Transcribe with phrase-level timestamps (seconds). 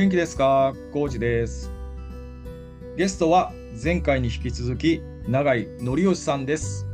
[0.00, 0.72] 元気ですか？
[0.94, 1.70] コウジです。
[2.96, 3.52] ゲストは
[3.84, 6.86] 前回に引き続き永井則義さんです。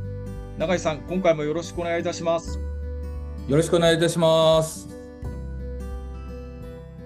[0.57, 2.59] 永井さん、今回もよろしくお願いいたします。
[3.47, 4.89] よろしくお願いいたします。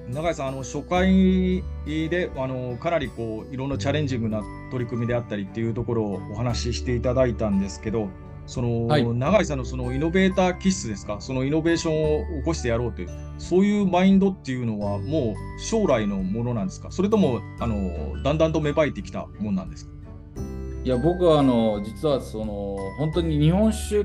[0.09, 8.09] 永井さん、あの初回であのかなりこういろんなチャレンジングな取り組みであったりっていうところをお話ししていただいたんですけど、
[8.51, 9.05] その、はい。
[9.05, 19.91] 永井さんのそのイノベーター気質ですか、そのイノベーションを起こしてやろうという、そういうマインドっていうのは、もう将来のものなんですか、それともあのだんだんと芽生えてきたものなんですか？
[20.83, 24.03] いや僕はあの実はその本当に日本酒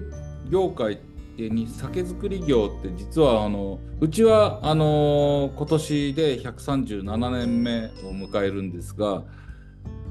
[0.51, 9.24] 業界ってに酒造り業って実はあのうちはあの今年で137年目を迎えるんですが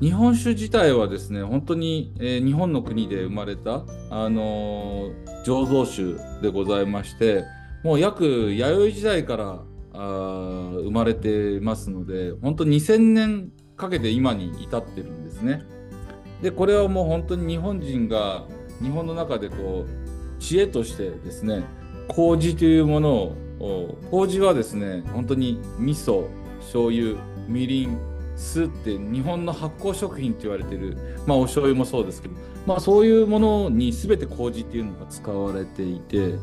[0.02, 5.12] 日本酒自体はですね本当に、えー日本の国で生まれたあの
[5.46, 7.46] 醸造酒でございまして
[7.84, 15.64] もう約弥生時代からあ生まれてますので本当2000年かけて今に至ってるんですね。
[16.42, 18.46] でこれはもう本当に日本人が
[18.82, 21.64] 日本の中でこう知恵としてですね
[22.08, 23.14] 麹というもの
[23.60, 26.28] を麹はですね本当に味噌
[26.60, 27.16] 醤油
[27.48, 27.98] みりん
[28.36, 36.36] 酢って日本の発酵食品って言われてるまあお醤油もそうですけどまあそういうものに全て麹っていうのが使われていて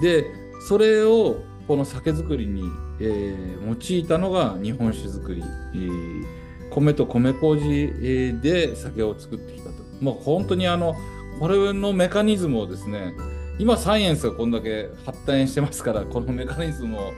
[0.00, 0.24] で
[0.68, 2.62] それをこの酒造りに、
[3.00, 3.60] えー
[3.92, 5.42] 用いたのが日本酒造り、
[5.74, 6.24] えー
[6.70, 9.74] 米と米麹えーで酒を作ってきたと。
[10.00, 10.94] もう本当にあの
[11.38, 13.12] これのメカニズムをですね
[13.58, 17.12] 今サイエンスがこんだけ発展してますからこのメカニズムを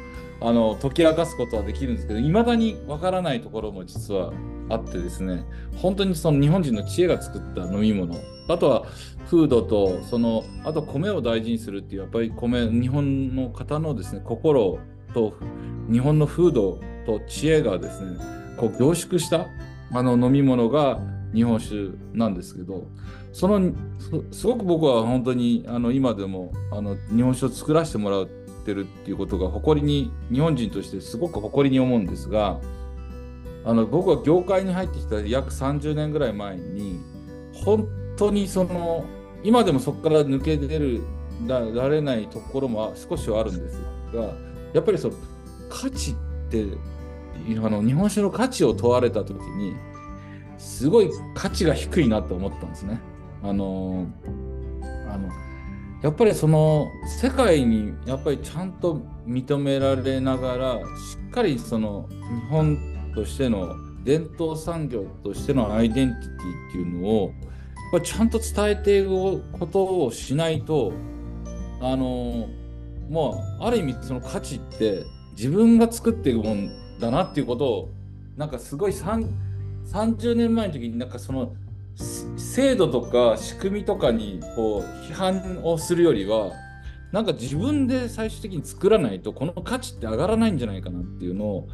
[0.48, 4.32] あの解き明かすことはできるんですけどいまだにわからないところも実は
[4.68, 5.44] あってですね
[5.76, 8.14] 本当にその日本人の知恵が作った飲み物
[8.48, 8.86] あとは
[9.30, 14.78] 風土とそのあと米を大事にするっていうやっぱり米日本の方のですね心
[15.14, 15.34] と
[15.90, 18.18] 日本の風土と知恵がですね
[18.56, 19.46] こう凝縮した
[19.92, 21.00] あの飲み物が
[21.34, 22.86] 日本酒なんですけど
[23.32, 23.72] その
[24.30, 28.30] すごく僕は本当にあの今でもあの日本酒を作らせてもらう
[28.62, 32.60] ってるっていうことが誇りに日本人としてすごく誇りに思うんですが
[33.64, 37.00] あの僕は業界に入ってきた約30年ぐらい前に
[37.64, 39.04] 本当にその
[39.42, 41.02] 今でもそこから抜け出る
[41.46, 43.80] らられないところも少しはあるんです
[44.14, 44.34] が
[44.72, 45.14] やっぱりその
[45.68, 46.14] 価値っ
[46.50, 46.64] て
[47.56, 49.74] あの日本酒の価値を問われた時に
[50.58, 53.00] すごい価値が低いなと思ったんですね。
[53.42, 54.06] あの
[55.08, 55.28] あの
[56.02, 60.82] やっぱりその世界にやっぱりちゃんと認められながらし
[61.28, 62.16] っかりその日
[62.50, 62.78] 本
[63.14, 67.32] としての伝統産業としてのアイデンティティっていうのを
[68.02, 70.92] ちゃんと伝えていくことをしないと
[71.80, 72.48] あの
[73.08, 75.04] もうある意味その価値って
[75.36, 77.90] 自分が作っていくもんだなっていうことを
[78.36, 79.28] なんかすごい3
[79.86, 81.54] 30年前の時になんかその
[82.36, 86.52] 制度とか仕組みとかにこう批判をするよりは
[87.12, 91.68] なんか自分で最終的に作らないとこの価値って上がらないんじゃないかなっていうのを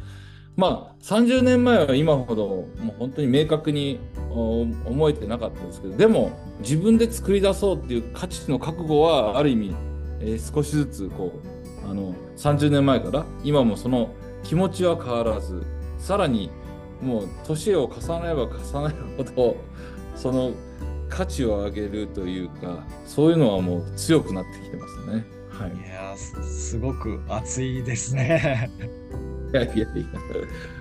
[0.55, 9.75] まあ30年前は今ほどもう本当に明確に思えてなかったんですけどでも自分で作り出そうっていう価値の覚悟はある意味、
[10.19, 11.31] えー少しずつこ
[11.85, 14.13] うあの30年前から今もその
[14.43, 15.65] 気持ちは変わらず
[15.97, 16.51] さらに
[17.01, 19.55] もう年を重ねれば重ねるほど
[20.21, 20.51] その
[21.09, 25.25] 価値を上げるというかそういうのはもう強くなってきてますね。
[25.49, 28.69] はい、いやーすすごく熱いですね。
[29.51, 29.85] いやいやいや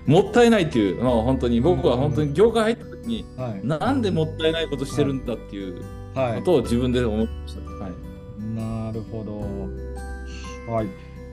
[0.06, 3.66] もったいないっていう、まあ、本当に僕は本当に業界入った時にはい。
[3.66, 5.82] なんでもったいないことしてるんだっていう
[6.14, 6.38] はい。
[6.40, 7.60] ことを自分で思いました。
[7.84, 7.92] はい
[8.54, 10.72] なるほど。
[10.72, 10.86] はい。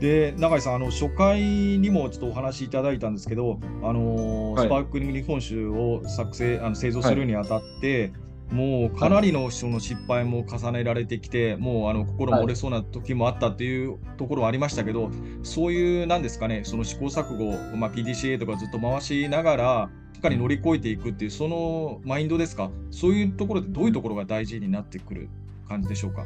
[0.05, 4.67] で、永井さん、あの初回にもちょっとお話しいただいたんですけど、あのーはい。
[4.67, 8.13] スパークリング日本酒を作成あの製造するにあたって、
[8.51, 15.09] もうかなりのその失敗も重ねられてきて、もうあの心も折れそうな時もあったっていうところはありましたけど、
[15.41, 25.29] そういう、なんですかね、その試行錯誤、まあ、PDCA とかずっと回しながら、しっかり乗り越えていくっていう、そのマインドですか、そういうところでどういうところが大事になってくる
[25.67, 26.23] 感じでしょうか？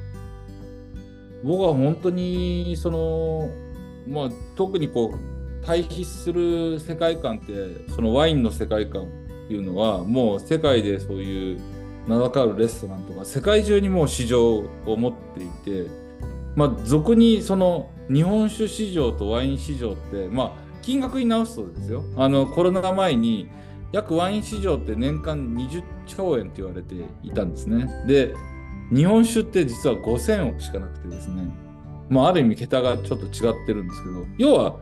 [1.41, 3.49] 僕は本当にその、
[4.09, 7.53] まあ、特にこう対比する世界観って
[7.93, 9.05] そのワインの世界観っ
[9.47, 11.59] ていうのはもう世界でそういう
[12.07, 15.89] 名だたるレストランとか世界中にもう市場を持っていて、
[16.55, 20.51] まあ、俗にその日本酒市場とワイン市場って、まあ、
[20.81, 23.49] 金額に直すとですよあのコロナ前に
[23.91, 27.87] 約ワイン市場って年間20兆円って言われていたんですね。
[28.07, 28.35] で
[28.91, 31.43] 日本酒って実は5000億しかなくてですね、
[32.09, 34.79] まあ、ある意味桁がちょっと違ってるんですけど要は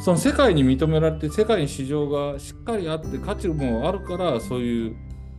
[0.00, 4.96] その世界に認められて世界に市場がしっかりあって価値もあるからそういう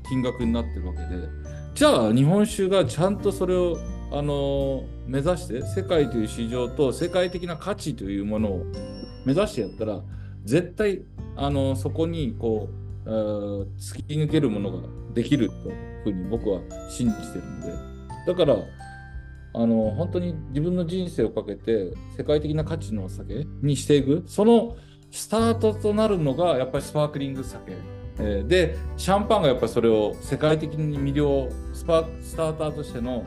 [0.07, 1.27] 金額になってるわけで
[1.73, 3.77] じゃあ日本酒がちゃんとそれを
[4.11, 8.65] あの目指して世界という市場と世界的な価値というものを
[9.25, 10.01] 目指してやったら
[10.45, 11.01] 絶対
[11.35, 12.69] あのそこにこ
[13.05, 17.73] う突き抜けるものができるというふうに僕は信じてるので
[18.27, 18.55] だから
[19.53, 24.23] あの本当に自分の人生をかけて世界的な価値のお酒にしていく。
[24.27, 24.75] その
[25.11, 27.73] スタートとなるのがやっぱりスパークリング酒、
[28.17, 33.23] えー、でシャンパンがやっぱりそれを世界的に魅了スパスターターとしての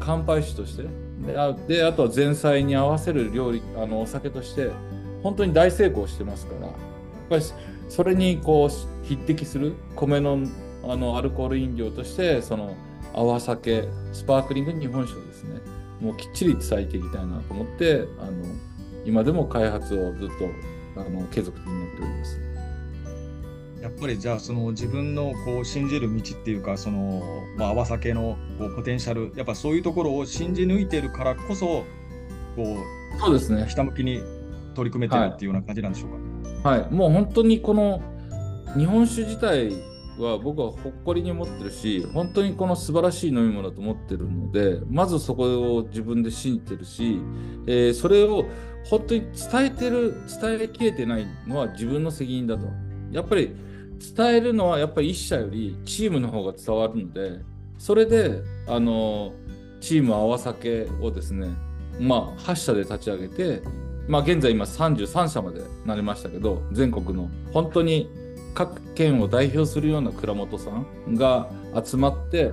[0.00, 0.84] 乾杯酒として。
[1.26, 4.70] であであとは前菜に合わせる料理あのお酒として
[5.22, 6.66] 本当に大成功してますから。
[6.66, 6.76] やっ
[7.30, 7.42] ぱり
[7.88, 10.38] それにこう匹敵する米の
[10.86, 12.74] あのアルコール飲料としてその
[13.14, 15.60] 泡酒スパークリング日本酒をですね
[16.00, 18.32] もうきっちり伝えていきたいなと思ってあの
[19.04, 20.28] 今でも開発をずっ
[20.94, 22.40] とあの継続的にやっております。
[23.82, 27.22] やっぱりじゃあその自分のこう信じる道っていうかその、
[27.58, 31.84] まあ、泡酒のこうポテンシャルやっぱそういうところを信じ抜いてるからこそこ
[32.58, 34.22] うそうですねひたむきに
[34.74, 36.70] 取り組めてるっていうような感じなんでしょうか？
[36.70, 38.00] はい、はい、もう本当にこの
[38.74, 39.70] 日本酒自体
[40.18, 47.20] は僕は誇りに思ってるし本当にこの素晴らしい飲み物だと思ってるのでまずそこを自分で信じてるし、
[47.66, 48.46] えー、それを
[48.84, 52.66] 本当に伝えてる伝えきれてないのは自分の責任だと。
[53.10, 53.54] やっぱり
[54.16, 57.40] 伝えるのはやっぱり一社よりチームの方が伝わるので
[57.78, 59.32] それであの
[59.80, 61.48] チーム泡酒をですね
[62.00, 63.62] まあ8社で立ち上げて
[64.08, 68.10] まあ現在今33社までなりましたけど全国の本当に
[68.54, 71.48] 各県を代表するような倉本さんが
[71.84, 72.52] 集まって、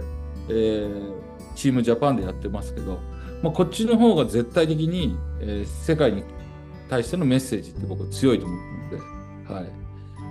[0.50, 1.14] えー、
[1.56, 3.00] チームジャパンでやってますけど、
[3.44, 6.24] まあ、こっちの方が絶対的に、えー、世界に
[6.90, 8.60] 対してのメッセージって僕は強いと思っ
[8.90, 9.72] たので、はい。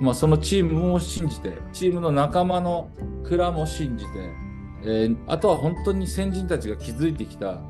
[0.01, 2.91] まあ、そのチームを信じてチームの仲間の
[3.25, 4.11] 蔵も信じて、
[4.83, 7.61] えー、あとは本当に先人たちが築いてきた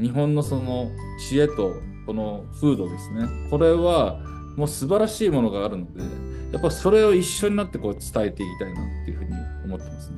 [0.00, 0.88] 日本のその
[1.28, 1.74] 知恵と
[2.06, 3.28] この風土ですね。
[3.50, 4.20] これは
[4.56, 9.30] もう素晴らしいものがあるのでやっぱそれを一緒になってこう伝えていきたいなっていうふうに
[9.64, 10.16] 思ってますね。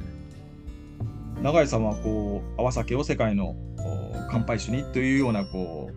[1.43, 3.57] 永井さんはこう泡酒を世界の
[4.31, 5.91] 乾杯酒にというようなこ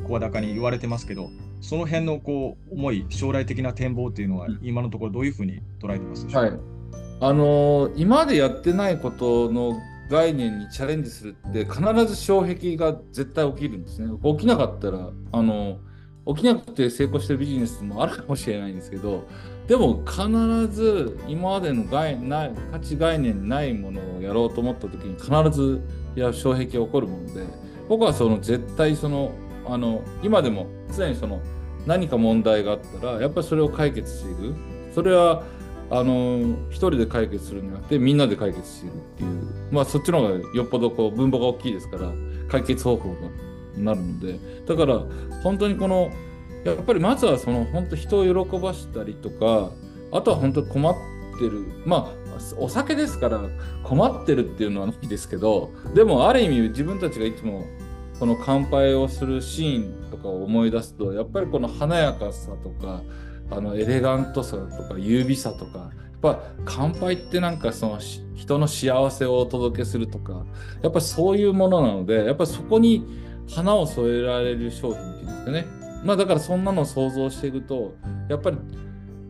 [0.00, 1.30] う声高に言われてますけど
[1.60, 6.60] その辺のこう思い将来的な展望っていうのは今のところどういうふうに捉えてますでしょうか、はい
[7.18, 9.74] あのー、今までやってないことの
[10.10, 14.08] 概念にチャレンジするって必ず障壁が絶対起きるんですね。
[14.22, 15.78] 起きなかったらあの
[16.26, 19.26] 起きなくて成功してるビジネスもあるかもしれないんですけど
[19.66, 20.28] でも必
[20.68, 25.80] ず今までの概ない価値概念ないものをやろうと思った時に必ず
[26.14, 27.44] いや障壁が起こるもので
[27.88, 29.32] 僕はその絶対その
[29.66, 30.66] あの今でも
[30.96, 31.40] 常にその
[31.86, 34.54] 何か問題があったらやっぱりそれを解決していく。
[34.92, 35.44] それは
[35.90, 39.72] あの一人で解決するんじゃなくてみんなで解決していくっていう。
[39.72, 42.12] まあそっちの方がよっぽどこう分母が大きいですから
[42.48, 43.16] 解決方法が
[43.76, 44.38] なるので。
[44.66, 45.04] だから
[45.42, 46.10] 本当にこの
[46.72, 49.70] やっぱりまずはその本当人を喜ばしたりとか
[50.12, 50.94] あとは本当困っ
[51.38, 52.26] てるまあ
[52.58, 53.40] お酒ですから
[53.82, 57.64] 困ってるっていうのはないですけどでもある意味自分たちがいつも
[58.18, 63.02] この乾杯をするシーンとかを思い出すとやっぱりこの華やかさとか
[63.50, 67.98] あのエレガントさとか優美さとかやっぱ乾杯ってなんかその
[68.34, 70.44] 人の幸せをお届けするとか
[70.82, 73.04] やっぱそういうものなのでやっぱそこに
[73.54, 75.66] 花を添えられる商品っていうんですかね。
[76.06, 77.96] まあだからそんなのを想像していくと
[78.28, 78.58] やっぱり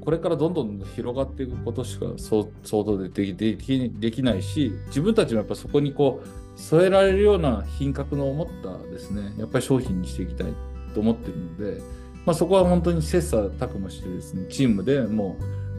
[0.05, 10.53] これからどんどん広がっていくことしか想像ででできできないし自分たちもやっぱそこにこう添えられるような品格の持ったですねやっぱり商品にしていきたい
[10.95, 11.81] と思ってるので、
[12.27, 15.37] まあ、そこは本当に切磋琢磨してですねチームでも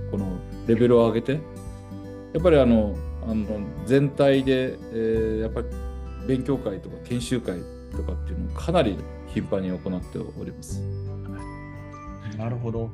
[0.07, 1.39] うこのレベルを上げてや
[2.39, 3.45] っぱりあのあの
[3.85, 5.67] 全体で、えー、やっぱり
[6.27, 10.81] 勉強会とか研修会とかっていうのをかなり頻繁に行っております。
[12.37, 12.89] なるほど。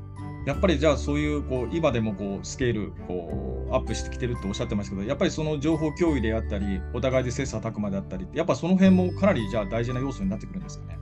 [0.45, 10.97] やっぱりじゃあそういうこう今でもこうスケールこうアップしてきてるっておっしゃってますけど、やっぱりその情報共有であったり、お互いで切磋琢磨であったり、やっぱその辺もかなりじゃあ大事な要素になってくるんですかね？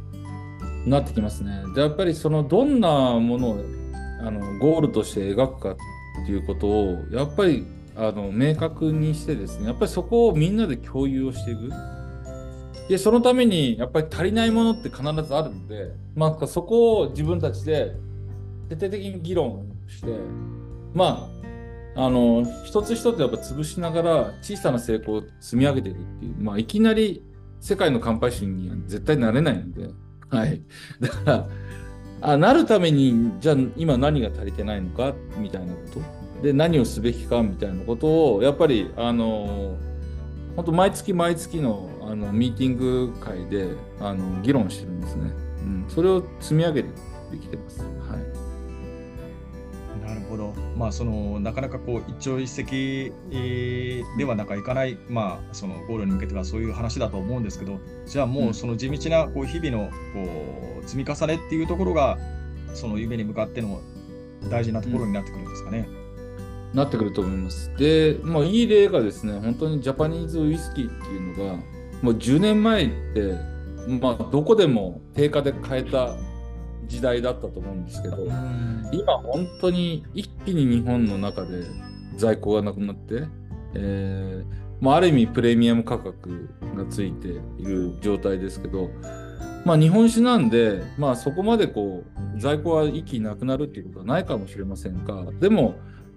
[0.85, 1.63] なってきますね。
[1.73, 3.65] でやっぱりそのどんなものを
[4.21, 5.75] あのゴールとして描くかっ
[6.25, 11.71] ていうことをやっぱりあの明確にしてですね、やっぱりそこをみんなで共有をしていく。
[12.91, 17.95] でそのためにやっぱり足りないものって必ずあるので、まあ、そこを自分たちで
[18.67, 20.07] 徹底的に議論して
[20.93, 21.29] ま
[21.95, 27.23] ああの一つ一つやっぱ潰しながら小さな成功を積み上げていくっていう、まあ、いきなり
[27.61, 29.89] 世界の乾杯心には絶対なれないので、
[30.29, 30.61] はい、
[30.99, 31.47] だから
[32.19, 35.79] あなるためにじゃあ今何が足りてないのかみたいなこ
[36.41, 36.43] と？
[36.43, 39.77] で何をすべきかみたいなことをやっぱりあの
[40.57, 46.89] 本当毎月毎月のあのミーティング会であの議論してるんですね、うん、それを積み上げて
[47.39, 47.81] きてます。
[47.81, 48.51] はい
[50.05, 52.65] なるほど、まあ、そのなかなかこう一朝一
[53.29, 59.91] 夕ではなかいかない、まあ、そのゴールに向けてはそういう話だと思うんですけど、じゃあもうその地道なこう日々のこ
[60.83, 62.17] う積み重ねっていうところが、
[62.73, 63.79] その夢に向かっての
[64.49, 65.87] 大事なところになってくるんですかね。
[66.71, 67.71] うん、なってくると思います。
[67.77, 71.59] で、まあ、いい例がですね、本当にジャパニーズウイスキーっていうのが、
[72.01, 73.35] もう10年前って、
[73.87, 76.15] まあ、どこでも定価で買えた
[76.87, 78.17] 時代だったと思うんですけど、
[78.91, 81.63] 今本当に一気に日本の中で
[82.17, 83.27] 在庫がなくなって、
[83.75, 87.27] えーまあ、ある意味プレミアム価格がついて
[87.59, 88.89] いる状態ですけど、
[89.63, 92.03] まあ、日本酒なんで、まあ、そこまでこ
[92.35, 95.75] う在庫は一気になくなるっていうことはないかもしれませんがでも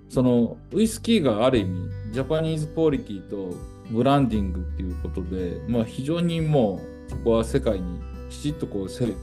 [0.09, 3.55] そのウイスキーがある意味ジャパニーズクオリティと
[3.91, 8.01] ブランディングっていうことで、まあ、非常にもうそこは世界に
[8.31, 9.15] きちっとこう示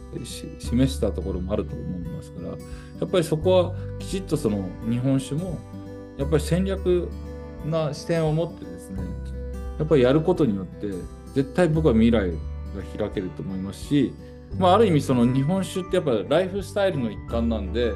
[0.61, 2.55] したところもあると思いますからや
[3.05, 5.59] っぱりそこはきちっとその日本酒も
[6.17, 7.09] やっぱり戦略
[7.65, 9.03] な視点を持ってですね
[9.79, 10.87] やっぱりやることによって
[11.33, 12.37] 絶対僕は未来が
[12.97, 14.13] 開けると思いますし、
[14.57, 17.93] まあ、ある意味その日本酒ってやっぱライフスタイルの一環なんで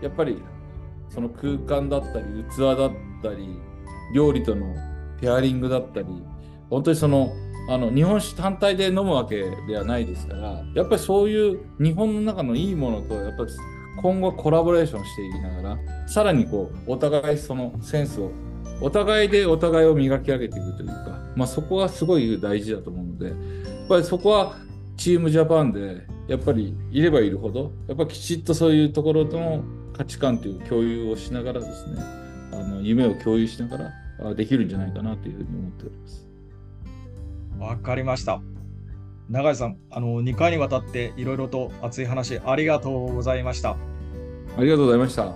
[0.00, 0.42] やっぱり
[1.10, 2.92] その空間だったり器だっ
[3.22, 3.56] たり
[4.14, 4.74] 料理との
[5.20, 6.06] ペアリングだったり
[6.68, 7.32] 本当にその
[7.68, 13.44] あの日本酒単体で飲むわけではないですからやっぱりそういう日本の中のいいものとやっぱ
[14.02, 18.32] 今後コラボレーションしていきながらさらにこうお互いそのセンスを
[18.80, 24.56] お互いでお互いを磨き上げていくというか、まあ、そこはすごい大事だと思うのでやっぱりそこは
[24.96, 29.62] チームジャパンでやっぱりいればいるほどやっぱきちっとそういうところとの
[29.92, 32.02] 価値観という共有をしながらですね
[32.52, 33.90] あの夢を共有しながら
[34.34, 36.28] できるんじゃないかなというふうに思っております。
[37.58, 38.40] わかりました。
[39.28, 43.76] 永井さん、あの2回にわたっていろいろと熱い話ありがとうございました。
[44.58, 45.32] ありがとうございました。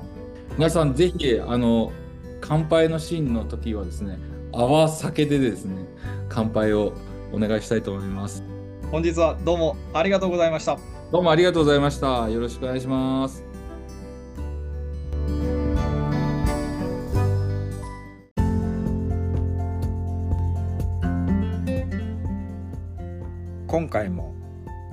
[0.56, 1.92] 皆さん、ぜひあの
[2.40, 4.18] 乾杯のシーンの時はですね、
[4.52, 5.76] 泡酒でですね、
[6.28, 6.92] 乾杯を
[7.32, 8.42] お願いしたいと思います。
[8.90, 10.78] 本日はどうもありがとうございました。
[11.12, 12.28] どうもありがとうございました。
[12.28, 13.43] よろしくお願いします。
[23.84, 24.34] 今回も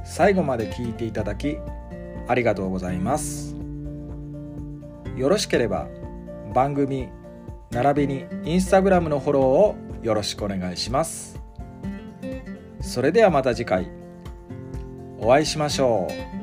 [0.03, 1.57] 最後まで聞いていただき
[2.27, 3.55] ありがとうございます。
[5.15, 5.87] よろしければ
[6.53, 7.07] 番組
[7.69, 11.39] 並びにインスタグラムのフォローをよろしくお願いします。
[12.81, 13.89] それではまた次回。
[15.17, 16.40] お会いしましょう。